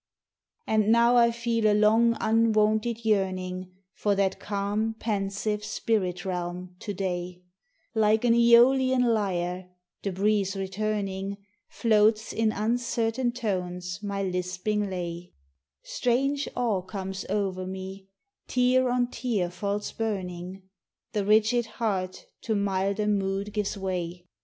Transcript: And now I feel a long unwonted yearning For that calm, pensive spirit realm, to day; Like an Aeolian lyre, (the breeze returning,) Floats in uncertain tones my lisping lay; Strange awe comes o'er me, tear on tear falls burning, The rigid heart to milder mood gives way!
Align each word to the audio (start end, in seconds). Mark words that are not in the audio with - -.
And 0.65 0.91
now 0.91 1.15
I 1.15 1.29
feel 1.29 1.67
a 1.71 1.77
long 1.77 2.17
unwonted 2.19 3.05
yearning 3.05 3.69
For 3.93 4.15
that 4.15 4.39
calm, 4.39 4.95
pensive 4.97 5.63
spirit 5.63 6.25
realm, 6.25 6.75
to 6.79 6.91
day; 6.91 7.43
Like 7.93 8.25
an 8.25 8.33
Aeolian 8.33 9.03
lyre, 9.03 9.69
(the 10.01 10.11
breeze 10.11 10.55
returning,) 10.55 11.37
Floats 11.67 12.33
in 12.33 12.51
uncertain 12.51 13.31
tones 13.31 14.01
my 14.01 14.23
lisping 14.23 14.89
lay; 14.89 15.33
Strange 15.83 16.47
awe 16.55 16.81
comes 16.81 17.23
o'er 17.29 17.67
me, 17.67 18.07
tear 18.47 18.89
on 18.89 19.05
tear 19.05 19.51
falls 19.51 19.91
burning, 19.91 20.63
The 21.13 21.23
rigid 21.25 21.67
heart 21.77 22.25
to 22.41 22.55
milder 22.55 23.05
mood 23.05 23.53
gives 23.53 23.77
way! 23.77 24.25